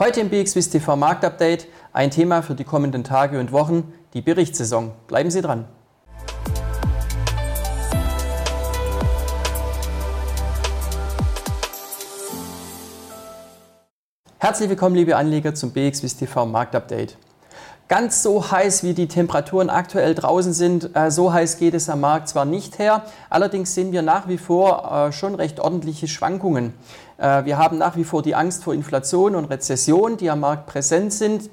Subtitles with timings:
[0.00, 4.92] Heute im BXWIST TV Marktupdate ein Thema für die kommenden Tage und Wochen, die Berichtssaison.
[5.08, 5.64] Bleiben Sie dran.
[14.38, 17.18] Herzlich willkommen, liebe Anleger, zum BXWIST TV Marktupdate.
[17.88, 22.02] Ganz so heiß, wie die Temperaturen aktuell draußen sind, äh, so heiß geht es am
[22.02, 26.74] Markt zwar nicht her, allerdings sehen wir nach wie vor äh, schon recht ordentliche Schwankungen.
[27.18, 30.66] Äh, wir haben nach wie vor die Angst vor Inflation und Rezession, die am Markt
[30.66, 31.50] präsent sind.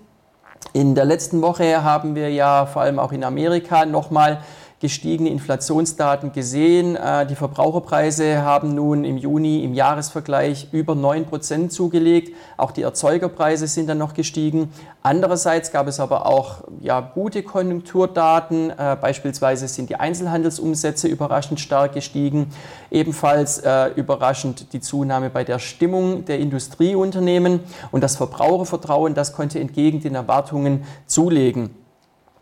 [0.74, 4.42] In der letzten Woche haben wir ja vor allem auch in Amerika nochmal
[4.80, 6.96] gestiegene Inflationsdaten gesehen.
[6.96, 12.36] Äh, die Verbraucherpreise haben nun im Juni im Jahresvergleich über 9 Prozent zugelegt.
[12.58, 14.70] Auch die Erzeugerpreise sind dann noch gestiegen.
[15.02, 18.72] Andererseits gab es aber auch ja, gute Konjunkturdaten.
[18.72, 22.48] Äh, beispielsweise sind die Einzelhandelsumsätze überraschend stark gestiegen.
[22.92, 29.60] Ebenfalls äh, überraschend die Zunahme bei der Stimmung der Industrieunternehmen und das Verbrauchervertrauen, das konnte
[29.60, 31.85] entgegen den Erwartungen zulegen.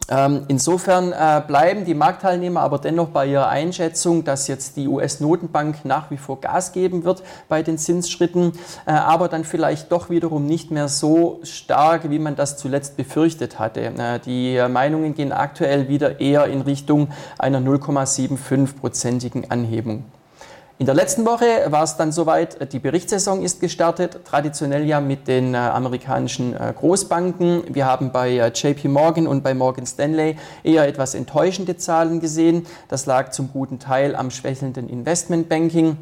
[0.10, 5.86] Ähm, insofern äh, bleiben die Marktteilnehmer aber dennoch bei ihrer Einschätzung, dass jetzt die US-Notenbank
[5.86, 8.52] nach wie vor Gas geben wird bei den Zinsschritten,
[8.86, 13.60] äh, aber dann vielleicht doch wiederum nicht mehr so stark, wie man das zuletzt befürchtet
[13.60, 13.82] hatte.
[13.82, 17.08] Äh, die Meinungen gehen aktuell wieder eher in Richtung
[17.40, 20.04] einer 0,75-prozentigen Anhebung.
[20.80, 25.28] In der letzten Woche war es dann soweit, die Berichtssaison ist gestartet, traditionell ja mit
[25.28, 27.64] den äh, amerikanischen äh, Großbanken.
[27.76, 32.66] Wir haben bei äh, JP Morgan und bei Morgan Stanley eher etwas enttäuschende Zahlen gesehen.
[32.88, 35.98] Das lag zum guten Teil am schwächelnden Investmentbanking.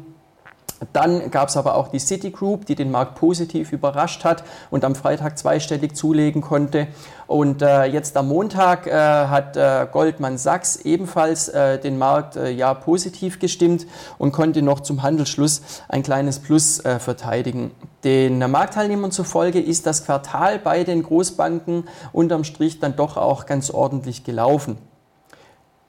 [0.92, 4.94] Dann gab es aber auch die Citigroup, die den Markt positiv überrascht hat und am
[4.94, 6.88] Freitag zweistellig zulegen konnte.
[7.26, 12.50] Und äh, jetzt am Montag äh, hat äh, Goldman Sachs ebenfalls äh, den Markt äh,
[12.50, 13.86] ja positiv gestimmt
[14.18, 17.70] und konnte noch zum Handelsschluss ein kleines Plus äh, verteidigen.
[18.04, 23.70] Den Marktteilnehmern zufolge ist das Quartal bei den Großbanken unterm Strich dann doch auch ganz
[23.70, 24.76] ordentlich gelaufen.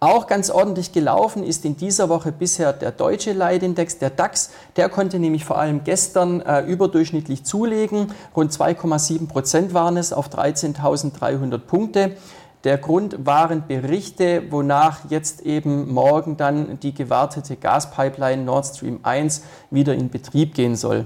[0.03, 4.49] Auch ganz ordentlich gelaufen ist in dieser Woche bisher der deutsche Leitindex, der DAX.
[4.75, 8.11] Der konnte nämlich vor allem gestern äh, überdurchschnittlich zulegen.
[8.35, 12.17] Rund 2,7 Prozent waren es auf 13.300 Punkte.
[12.65, 19.43] Der Grund waren Berichte, wonach jetzt eben morgen dann die gewartete Gaspipeline Nord Stream 1
[19.71, 21.05] wieder in Betrieb gehen soll.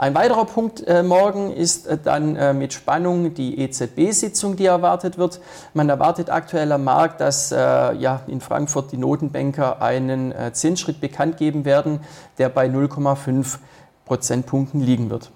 [0.00, 5.18] Ein weiterer Punkt äh, morgen ist äh, dann äh, mit Spannung die EZB-Sitzung, die erwartet
[5.18, 5.40] wird.
[5.74, 11.00] Man erwartet aktuell am Markt, dass äh, ja, in Frankfurt die Notenbanker einen äh, Zinsschritt
[11.00, 11.98] bekannt geben werden,
[12.38, 13.58] der bei 0,5
[14.04, 15.32] Prozentpunkten liegen wird.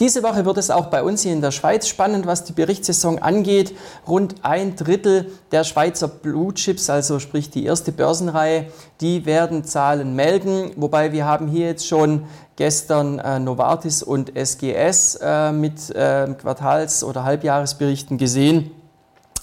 [0.00, 3.18] Diese Woche wird es auch bei uns hier in der Schweiz spannend, was die Berichtssaison
[3.18, 3.76] angeht.
[4.08, 8.64] Rund ein Drittel der Schweizer Blue Chips, also sprich die erste Börsenreihe,
[9.02, 10.72] die werden Zahlen melden.
[10.76, 12.22] Wobei wir haben hier jetzt schon
[12.56, 18.70] gestern äh, Novartis und SGS äh, mit äh, Quartals- oder Halbjahresberichten gesehen.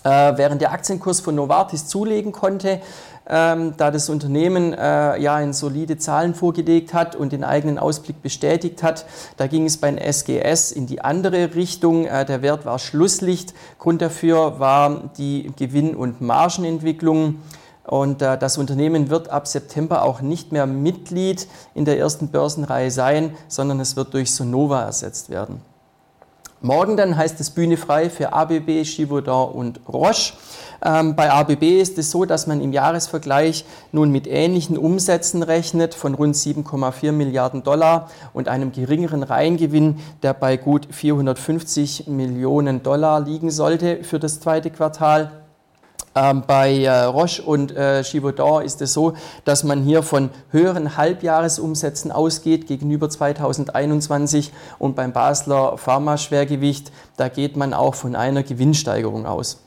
[0.04, 2.82] Äh, während der Aktienkurs von Novartis zulegen konnte,
[3.30, 8.22] ähm, da das Unternehmen äh, ja in solide Zahlen vorgelegt hat und den eigenen Ausblick
[8.22, 9.06] bestätigt hat.
[9.36, 12.06] Da ging es beim SGS in die andere Richtung.
[12.06, 13.54] Äh, der Wert war Schlusslicht.
[13.80, 17.42] Grund dafür war die Gewinn- und Margenentwicklung.
[17.86, 22.92] Und äh, das Unternehmen wird ab September auch nicht mehr Mitglied in der ersten Börsenreihe
[22.92, 25.62] sein, sondern es wird durch Sonova ersetzt werden.
[26.62, 30.34] Morgen dann heißt es Bühne frei für ABB, Givaudan und Roche.
[30.84, 35.94] Ähm, bei ABB ist es so, dass man im Jahresvergleich nun mit ähnlichen Umsätzen rechnet
[35.94, 43.20] von rund 7,4 Milliarden Dollar und einem geringeren Reingewinn, der bei gut 450 Millionen Dollar
[43.20, 45.47] liegen sollte für das zweite Quartal.
[46.20, 49.14] Ähm, bei äh, Roche und äh, Givaudan ist es so,
[49.46, 57.56] dass man hier von höheren Halbjahresumsätzen ausgeht gegenüber 2021 und beim Basler Pharma-Schwergewicht, da geht
[57.56, 59.60] man auch von einer Gewinnsteigerung aus.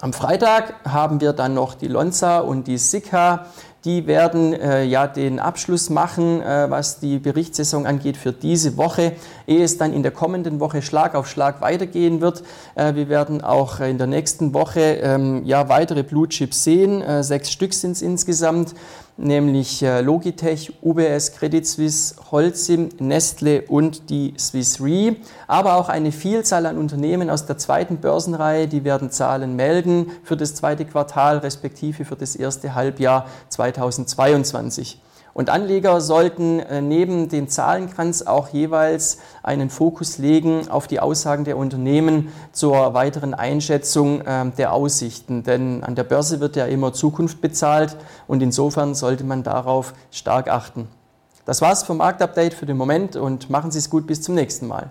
[0.00, 3.46] Am Freitag haben wir dann noch die Lonza und die Sika
[3.88, 9.14] die werden äh, ja den Abschluss machen, äh, was die Berichtssaison angeht für diese Woche,
[9.46, 12.42] ehe es dann in der kommenden Woche Schlag auf Schlag weitergehen wird.
[12.74, 17.00] Äh, wir werden auch in der nächsten Woche ähm, ja weitere Blue Chips sehen.
[17.00, 18.74] Äh, sechs Stück sind es insgesamt
[19.18, 25.16] nämlich äh, Logitech, UBS, Credit Suisse, Holcim, Nestle und die Swiss Re.
[25.46, 30.36] Aber auch eine Vielzahl an Unternehmen aus der zweiten Börsenreihe, die werden Zahlen melden für
[30.36, 35.00] das zweite Quartal respektive für das erste Halbjahr 2022.
[35.34, 41.44] Und Anleger sollten äh, neben den Zahlenkranz auch jeweils einen Fokus legen auf die Aussagen
[41.44, 45.44] der Unternehmen zur weiteren Einschätzung ähm, der Aussichten.
[45.44, 47.96] Denn an der Börse wird ja immer Zukunft bezahlt
[48.26, 50.88] und insofern sollte man darauf stark achten.
[51.44, 54.66] Das war's vom Marktupdate für den Moment und machen Sie es gut bis zum nächsten
[54.66, 54.90] Mal.